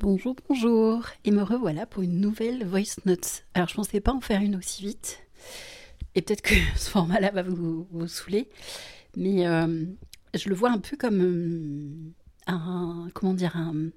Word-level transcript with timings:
Bonjour, 0.00 0.34
bonjour, 0.48 1.04
et 1.26 1.30
me 1.30 1.42
revoilà 1.42 1.84
pour 1.84 2.02
une 2.02 2.22
nouvelle 2.22 2.64
voice 2.64 2.96
note. 3.04 3.44
Alors 3.52 3.68
je 3.68 3.74
pensais 3.74 4.00
pas 4.00 4.14
en 4.14 4.22
faire 4.22 4.40
une 4.40 4.56
aussi 4.56 4.80
vite, 4.80 5.22
et 6.14 6.22
peut-être 6.22 6.40
que 6.40 6.54
ce 6.76 6.88
format-là 6.88 7.30
va 7.32 7.42
vous, 7.42 7.86
saouler, 8.06 8.48
mais 9.14 9.46
euh, 9.46 9.84
je 10.32 10.48
le 10.48 10.54
vois 10.54 10.70
un 10.70 10.78
peu 10.78 10.96
comme 10.96 11.20
euh, 11.20 11.90
un, 12.46 13.08
comment 13.12 13.34
dire, 13.34 13.54
un, 13.58 13.90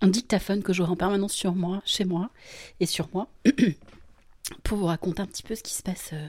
un 0.00 0.08
dictaphone 0.08 0.64
que 0.64 0.72
j'aurai 0.72 0.90
en 0.90 0.96
permanence 0.96 1.34
sur 1.34 1.54
moi, 1.54 1.82
chez 1.84 2.04
moi, 2.04 2.30
et 2.80 2.86
sur 2.86 3.08
moi, 3.14 3.28
pour 4.64 4.76
vous 4.76 4.86
raconter 4.86 5.22
un 5.22 5.26
petit 5.26 5.44
peu 5.44 5.54
ce 5.54 5.62
qui 5.62 5.72
se 5.72 5.84
passe 5.84 6.10
euh, 6.14 6.26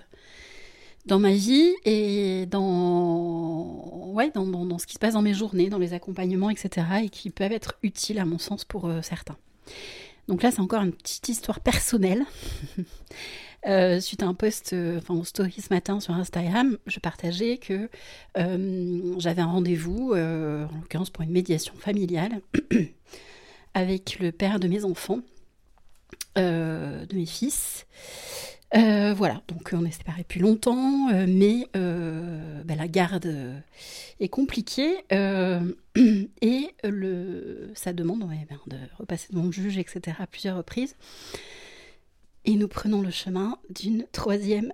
dans 1.05 1.19
ma 1.19 1.31
vie 1.31 1.73
et 1.85 2.45
dans, 2.45 4.11
ouais, 4.13 4.31
dans, 4.31 4.45
dans, 4.45 4.77
ce 4.77 4.87
qui 4.87 4.93
se 4.93 4.99
passe 4.99 5.13
dans 5.13 5.21
mes 5.21 5.33
journées, 5.33 5.69
dans 5.69 5.77
les 5.77 5.93
accompagnements, 5.93 6.49
etc. 6.49 6.85
et 7.03 7.09
qui 7.09 7.29
peuvent 7.29 7.51
être 7.51 7.75
utiles 7.83 8.19
à 8.19 8.25
mon 8.25 8.37
sens 8.37 8.65
pour 8.65 8.85
euh, 8.85 9.01
certains. 9.01 9.37
Donc 10.27 10.43
là, 10.43 10.51
c'est 10.51 10.59
encore 10.59 10.83
une 10.83 10.93
petite 10.93 11.27
histoire 11.29 11.59
personnelle. 11.59 12.25
Euh, 13.67 13.99
suite 13.99 14.23
à 14.23 14.25
un 14.25 14.33
post, 14.33 14.71
euh, 14.71 14.99
enfin, 14.99 15.15
en 15.15 15.25
story 15.25 15.55
ce 15.59 15.73
matin 15.73 15.99
sur 15.99 16.13
Instagram, 16.13 16.77
je 16.87 16.97
partageais 17.01 17.57
que 17.57 17.89
j'avais 19.17 19.41
un 19.41 19.47
rendez-vous, 19.47 20.13
en 20.13 20.79
l'occurrence 20.79 21.09
pour 21.09 21.23
une 21.23 21.31
médiation 21.31 21.73
familiale, 21.75 22.39
avec 23.73 24.17
le 24.19 24.31
père 24.31 24.61
de 24.61 24.69
mes 24.69 24.85
enfants, 24.85 25.19
de 26.37 27.13
mes 27.13 27.25
fils. 27.25 27.85
Euh, 28.75 29.13
voilà, 29.15 29.41
donc 29.47 29.71
on 29.73 29.83
est 29.83 29.91
séparés 29.91 30.21
depuis 30.21 30.39
longtemps, 30.39 31.09
euh, 31.09 31.25
mais 31.27 31.67
euh, 31.75 32.61
bah, 32.63 32.75
la 32.75 32.87
garde 32.87 33.33
est 34.19 34.29
compliquée 34.29 35.05
et 35.11 36.75
le, 36.83 37.71
ça 37.73 37.93
demande 37.93 38.19
ben, 38.19 38.59
de 38.67 38.77
repasser 38.97 39.27
devant 39.31 39.45
le 39.45 39.51
juge, 39.51 39.77
etc. 39.77 40.17
à 40.19 40.27
plusieurs 40.27 40.57
reprises. 40.57 40.95
Et 42.45 42.55
nous 42.55 42.67
prenons 42.67 43.01
le 43.01 43.11
chemin 43.11 43.57
d'une 43.69 44.05
troisième 44.11 44.71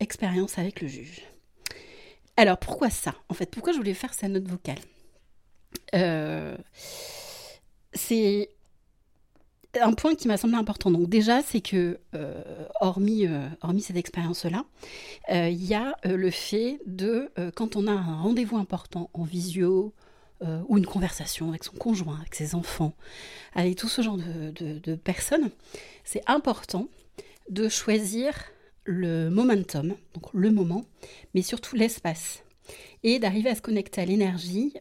expérience 0.00 0.58
avec 0.58 0.80
le 0.80 0.88
juge. 0.88 1.22
Alors 2.36 2.58
pourquoi 2.58 2.90
ça 2.90 3.14
En 3.28 3.34
fait, 3.34 3.50
pourquoi 3.50 3.72
je 3.72 3.78
voulais 3.78 3.94
faire 3.94 4.14
cette 4.14 4.30
note 4.30 4.46
vocale? 4.46 4.78
C'est 7.92 8.50
un 9.78 9.92
point 9.92 10.14
qui 10.14 10.28
m'a 10.28 10.36
semblé 10.36 10.56
important. 10.56 10.90
Donc 10.90 11.08
déjà, 11.08 11.42
c'est 11.42 11.60
que 11.60 11.98
euh, 12.14 12.42
hormis, 12.80 13.26
euh, 13.26 13.48
hormis 13.62 13.82
cette 13.82 13.96
expérience-là, 13.96 14.64
euh, 15.30 15.48
il 15.48 15.64
y 15.64 15.74
a 15.74 15.94
le 16.04 16.30
fait 16.30 16.80
de 16.86 17.30
quand 17.54 17.76
on 17.76 17.86
a 17.86 17.92
un 17.92 18.22
rendez-vous 18.22 18.56
important 18.56 19.10
en 19.12 19.24
visio 19.24 19.94
ou 20.68 20.78
une 20.78 20.86
conversation 20.86 21.50
avec 21.50 21.64
son 21.64 21.76
conjoint, 21.76 22.16
avec 22.18 22.34
ses 22.34 22.54
enfants, 22.54 22.94
avec 23.54 23.76
tout 23.76 23.88
ce 23.88 24.00
genre 24.00 24.16
de, 24.16 24.78
de 24.78 24.94
personnes, 24.94 25.50
c'est 26.02 26.22
important 26.26 26.88
de 27.50 27.68
choisir 27.68 28.32
le 28.84 29.28
momentum, 29.28 29.94
donc 30.14 30.32
le 30.32 30.50
moment, 30.50 30.86
mais 31.34 31.42
surtout 31.42 31.76
l'espace, 31.76 32.42
et 33.02 33.18
d'arriver 33.18 33.50
à 33.50 33.54
se 33.54 33.60
connecter 33.60 34.00
à 34.00 34.06
l'énergie 34.06 34.72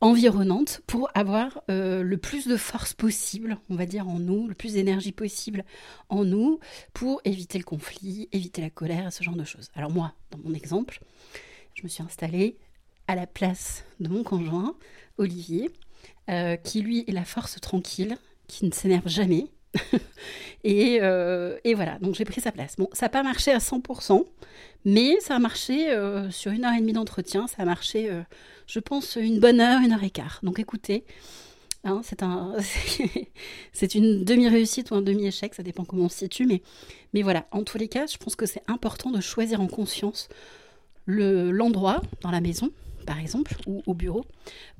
environnante 0.00 0.82
pour 0.86 1.08
avoir 1.14 1.62
euh, 1.70 2.02
le 2.02 2.16
plus 2.16 2.46
de 2.46 2.56
force 2.56 2.94
possible, 2.94 3.58
on 3.70 3.76
va 3.76 3.86
dire, 3.86 4.08
en 4.08 4.18
nous, 4.18 4.46
le 4.46 4.54
plus 4.54 4.74
d'énergie 4.74 5.12
possible 5.12 5.64
en 6.08 6.24
nous 6.24 6.60
pour 6.92 7.20
éviter 7.24 7.58
le 7.58 7.64
conflit, 7.64 8.28
éviter 8.32 8.60
la 8.60 8.70
colère, 8.70 9.12
ce 9.12 9.22
genre 9.22 9.36
de 9.36 9.44
choses. 9.44 9.70
Alors 9.74 9.90
moi, 9.90 10.12
dans 10.30 10.38
mon 10.38 10.54
exemple, 10.54 11.00
je 11.74 11.82
me 11.82 11.88
suis 11.88 12.02
installée 12.02 12.58
à 13.08 13.14
la 13.14 13.26
place 13.26 13.84
de 14.00 14.08
mon 14.08 14.22
conjoint, 14.22 14.76
Olivier, 15.18 15.70
euh, 16.28 16.56
qui 16.56 16.82
lui 16.82 17.04
est 17.06 17.12
la 17.12 17.24
force 17.24 17.60
tranquille, 17.60 18.16
qui 18.48 18.64
ne 18.66 18.72
s'énerve 18.72 19.08
jamais. 19.08 19.46
et, 20.64 20.98
euh, 21.02 21.58
et, 21.64 21.74
voilà, 21.74 21.98
donc 22.00 22.14
j'ai 22.14 22.24
pris 22.24 22.40
sa 22.40 22.52
place. 22.52 22.76
Bon, 22.76 22.88
ça 22.92 23.06
n'a 23.06 23.10
pas 23.10 23.22
marché 23.22 23.52
à 23.52 23.58
100%, 23.58 24.24
mais 24.84 25.18
ça 25.20 25.36
a 25.36 25.38
marché 25.38 25.88
sur 26.30 26.52
une 26.52 26.64
heure 26.64 26.74
et 26.74 26.80
demie 26.80 26.92
d'entretien, 26.92 27.46
ça 27.46 27.62
a 27.62 27.64
marché 27.64 28.10
je 28.66 28.80
pense, 28.80 29.16
une 29.16 29.40
bonne 29.40 29.60
heure, 29.60 29.80
une 29.80 29.92
heure 29.92 30.02
et 30.02 30.10
quart. 30.10 30.40
Donc 30.42 30.58
écoutez, 30.58 31.04
hein, 31.84 32.00
c'est 32.04 32.22
un, 32.22 32.54
c'est 33.72 33.94
une 33.94 34.24
demi-réussite 34.24 34.90
ou 34.90 34.94
un 34.94 35.02
demi-échec, 35.02 35.54
ça 35.54 35.62
dépend 35.62 35.84
comment 35.84 36.04
on 36.04 36.08
se 36.08 36.18
situe, 36.18 36.46
mais, 36.46 37.22
voilà, 37.22 37.46
en 37.50 37.62
tous 37.62 37.78
les 37.78 37.88
cas, 37.88 38.06
je 38.06 38.18
pense 38.18 38.36
que 38.36 38.46
c'est 38.46 38.62
important 38.66 39.10
de 39.10 39.20
choisir 39.20 39.60
en 39.60 39.68
conscience 39.68 40.28
le, 41.06 41.50
l'endroit 41.50 42.02
dans 42.20 42.30
la 42.30 42.40
maison, 42.40 42.70
par 43.06 43.18
exemple, 43.18 43.56
ou 43.66 43.82
au 43.86 43.94
bureau, 43.94 44.24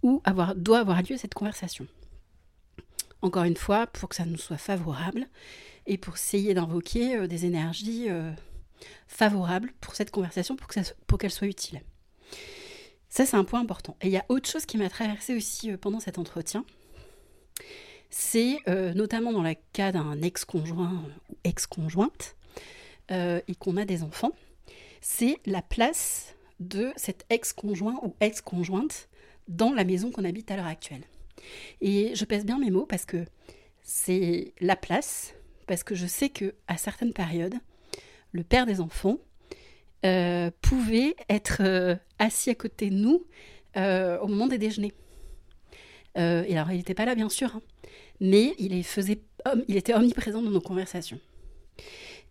où 0.03 0.21
doit 0.57 0.81
avoir 0.81 1.01
lieu 1.03 1.17
cette 1.17 1.34
conversation. 1.34 1.87
Encore 3.27 3.43
une 3.43 3.57
fois, 3.57 3.89
pour 3.89 4.09
que 4.09 4.15
ça 4.15 4.25
nous 4.25 4.37
soit 4.37 4.57
favorable 4.57 5.27
et 5.89 5.99
pour 5.99 6.15
essayer 6.15 6.55
d'invoquer 6.55 7.17
euh, 7.17 7.27
des 7.27 7.45
énergies 7.45 8.09
euh, 8.09 8.31
favorables 9.09 9.73
pour 9.81 9.97
cette 9.97 10.13
conversation, 10.13 10.55
pour, 10.55 10.69
qu'elle 11.19 11.31
soit 11.33 11.49
utile. 11.49 11.83
Ça, 13.09 13.27
c'est 13.27 13.37
un 13.37 13.43
point 13.43 13.59
important. 13.59 13.97
Et 14.01 14.07
il 14.07 14.13
y 14.13 14.17
a 14.17 14.25
autre 14.29 14.49
chose 14.49 14.65
qui 14.65 14.79
m'a 14.79 14.89
traversé 14.89 15.35
aussi 15.35 15.73
euh, 15.73 15.77
pendant 15.77 15.99
cet 15.99 16.21
entretien. 16.21 16.65
C'est 18.11 18.61
notamment 18.95 19.33
dans 19.33 19.43
le 19.43 19.57
cas 19.73 19.91
d'un 19.91 20.23
ex-conjoint 20.23 21.03
ou 21.29 21.37
ex-conjointe 21.43 22.37
et 23.11 23.55
qu'on 23.59 23.77
a 23.77 23.85
des 23.85 24.05
enfants, 24.05 24.31
c'est 25.01 25.41
la 25.45 25.61
place 25.61 26.37
de 26.61 26.93
cet 26.95 27.27
ex-conjoint 27.29 27.99
ou 28.03 28.15
ex-conjointe 28.21 29.09
dans 29.49 29.73
la 29.73 29.83
maison 29.83 30.13
qu'on 30.13 30.25
habite 30.25 30.53
à 30.53 30.57
l'heure 30.57 30.67
actuelle. 30.67 31.03
Et 31.81 32.15
je 32.15 32.25
pèse 32.25 32.45
bien 32.45 32.59
mes 32.59 32.71
mots 32.71 32.87
parce 32.87 33.05
que 33.05 33.25
c'est 33.83 34.55
la 34.61 34.77
place, 34.77 35.35
parce 35.67 35.85
que 35.85 35.95
je 35.95 36.07
sais 36.07 36.29
que 36.29 36.55
à 36.69 36.77
certaines 36.77 37.13
périodes, 37.13 37.55
le 38.33 38.43
père 38.43 38.67
des 38.67 38.81
enfants 38.81 39.19
euh, 40.05 40.51
pouvait 40.61 41.17
être 41.29 41.63
euh, 41.63 41.97
assis 42.19 42.51
à 42.51 42.55
côté 42.55 42.91
de 42.91 42.95
nous 42.95 43.25
euh, 43.77 44.19
au 44.21 44.29
moment 44.29 44.47
des 44.47 44.59
déjeuners. 44.59 44.93
et 46.17 46.57
alors, 46.57 46.71
il 46.71 46.77
n'était 46.77 46.95
pas 46.95 47.05
là, 47.05 47.15
bien 47.15 47.29
sûr, 47.29 47.57
hein, 47.57 47.63
mais 48.21 48.55
il, 48.59 48.73
il 48.73 49.77
était 49.77 49.95
omniprésent 49.95 50.43
dans 50.43 50.51
nos 50.51 50.61
conversations. 50.61 51.21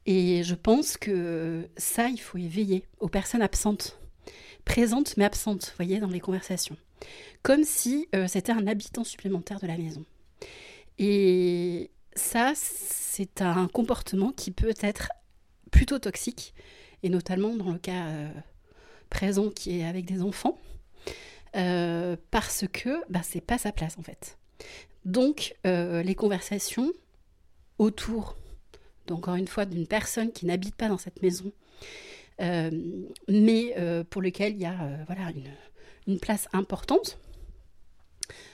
Et 0.05 0.43
je 0.43 0.55
pense 0.55 0.97
que 0.97 1.67
ça, 1.77 2.09
il 2.09 2.19
faut 2.19 2.37
éveiller 2.37 2.85
aux 2.99 3.09
personnes 3.09 3.41
absentes, 3.41 3.99
présentes 4.63 5.17
mais 5.17 5.25
absentes, 5.25 5.65
vous 5.65 5.75
voyez, 5.83 5.99
dans 5.99 6.07
les 6.07 6.19
conversations. 6.19 6.77
Comme 7.43 7.63
si 7.63 8.07
c'était 8.27 8.51
un 8.51 8.65
habitant 8.67 9.03
supplémentaire 9.03 9.59
de 9.59 9.67
la 9.67 9.77
maison. 9.77 10.03
Et 10.97 11.91
ça, 12.15 12.53
c'est 12.55 13.41
un 13.41 13.67
comportement 13.67 14.31
qui 14.31 14.51
peut 14.51 14.73
être 14.81 15.09
plutôt 15.71 15.99
toxique 15.99 16.53
et 17.03 17.09
notamment 17.09 17.55
dans 17.55 17.71
le 17.71 17.77
cas 17.77 18.07
euh, 18.07 18.29
présent 19.09 19.49
qui 19.49 19.79
est 19.79 19.85
avec 19.85 20.05
des 20.05 20.21
enfants, 20.21 20.57
euh, 21.55 22.15
parce 22.31 22.65
que 22.71 23.01
bah, 23.09 23.21
c'est 23.23 23.41
pas 23.41 23.57
sa 23.57 23.71
place 23.71 23.97
en 23.99 24.01
fait. 24.01 24.37
Donc 25.03 25.55
euh, 25.67 26.01
les 26.01 26.15
conversations 26.15 26.91
autour, 27.77 28.37
encore 29.11 29.35
une 29.35 29.47
fois, 29.47 29.65
d'une 29.65 29.85
personne 29.85 30.31
qui 30.31 30.45
n'habite 30.45 30.75
pas 30.75 30.87
dans 30.87 30.97
cette 30.97 31.21
maison, 31.21 31.51
mais 32.39 33.75
pour 34.09 34.21
lequel 34.21 34.53
il 34.53 34.61
y 34.61 34.65
a 34.65 35.05
voilà, 35.05 35.29
une, 35.29 35.51
une 36.07 36.19
place 36.19 36.47
importante, 36.53 37.19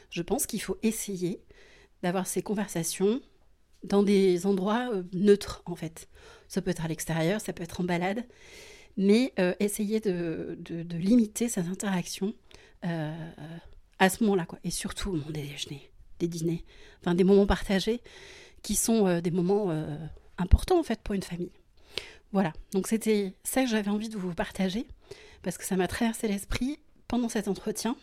je 0.10 0.22
pense 0.22 0.46
qu'il 0.46 0.62
faut 0.62 0.78
essayer 0.84 1.42
d'avoir 2.04 2.28
ces 2.28 2.42
conversations 2.42 3.22
dans 3.84 4.04
des 4.04 4.46
endroits 4.46 4.90
neutres 5.14 5.64
en 5.66 5.76
fait. 5.76 6.08
Ça 6.48 6.62
peut 6.62 6.72
être 6.72 6.86
à 6.86 6.88
l'extérieur, 6.88 7.42
ça 7.42 7.54
peut 7.54 7.64
être 7.64 7.82
en 7.82 7.84
balade, 7.84 8.26
mais 8.98 9.34
euh, 9.40 9.54
essayer 9.60 10.00
de, 10.00 10.58
limiter 10.92 11.48
ces 11.48 11.62
interactions 11.62 12.34
euh, 12.86 13.32
à 14.00 14.10
ce 14.10 14.24
moment-là, 14.24 14.46
quoi. 14.46 14.60
Et 14.64 14.72
surtout 14.72 15.10
au 15.10 15.14
moment 15.14 15.32
des 15.32 15.44
déjeuners, 15.44 15.92
des 16.20 16.28
dîners, 16.28 16.66
enfin 17.00 17.16
des 17.16 17.24
moments 17.24 17.48
partagés 17.48 18.02
qui 18.62 18.76
sont 18.76 19.08
euh, 19.08 19.22
des 19.22 19.32
moments 19.32 19.72
importants 20.38 20.80
en 20.80 20.84
fait 20.84 21.02
pour 21.02 21.16
une 21.16 21.24
famille. 21.24 21.52
Voilà, 22.32 22.54
donc 22.74 22.88
c'était 22.88 23.34
ça 23.44 23.64
que 23.64 23.70
j'avais 23.70 23.90
envie 23.90 24.10
de 24.10 24.18
vous 24.18 24.34
partager 24.34 24.86
parce 25.42 25.58
que 25.58 25.66
ça 25.66 25.76
m'a 25.76 25.88
traversé 25.88 26.28
l'esprit 26.28 26.80
pendant 27.12 27.28
cet 27.28 27.50
entretien. 27.50 27.98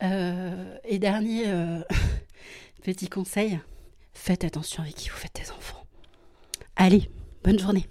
et 0.00 0.98
dernier 0.98 1.44
petit 2.82 3.08
conseil, 3.08 3.58
faites 4.14 4.44
attention 4.44 4.82
avec 4.84 4.94
qui 4.94 5.08
vous 5.08 5.16
faites 5.16 5.34
des 5.34 5.50
enfants. 5.50 5.84
Allez, 6.76 7.10
Bonne 7.42 7.58
journée. 7.58 7.86